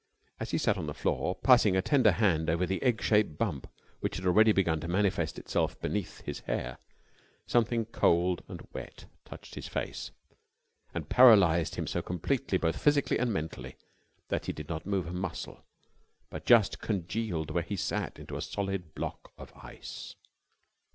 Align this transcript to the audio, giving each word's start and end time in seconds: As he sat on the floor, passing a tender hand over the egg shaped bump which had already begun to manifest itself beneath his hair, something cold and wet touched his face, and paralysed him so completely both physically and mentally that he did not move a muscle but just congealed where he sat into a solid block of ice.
As 0.39 0.49
he 0.49 0.57
sat 0.57 0.79
on 0.79 0.87
the 0.87 0.95
floor, 0.95 1.35
passing 1.35 1.77
a 1.77 1.81
tender 1.83 2.13
hand 2.13 2.49
over 2.49 2.65
the 2.65 2.81
egg 2.81 3.03
shaped 3.03 3.37
bump 3.37 3.67
which 3.99 4.15
had 4.15 4.25
already 4.25 4.51
begun 4.51 4.79
to 4.79 4.87
manifest 4.87 5.37
itself 5.37 5.79
beneath 5.79 6.21
his 6.21 6.39
hair, 6.39 6.79
something 7.45 7.85
cold 7.85 8.41
and 8.47 8.67
wet 8.73 9.05
touched 9.25 9.53
his 9.53 9.67
face, 9.67 10.09
and 10.91 11.07
paralysed 11.07 11.75
him 11.75 11.85
so 11.85 12.01
completely 12.01 12.57
both 12.57 12.81
physically 12.81 13.19
and 13.19 13.31
mentally 13.31 13.75
that 14.29 14.47
he 14.47 14.53
did 14.53 14.69
not 14.69 14.87
move 14.87 15.05
a 15.05 15.13
muscle 15.13 15.63
but 16.31 16.47
just 16.47 16.79
congealed 16.79 17.51
where 17.51 17.61
he 17.61 17.75
sat 17.75 18.17
into 18.17 18.35
a 18.37 18.41
solid 18.41 18.95
block 18.95 19.31
of 19.37 19.53
ice. 19.55 20.15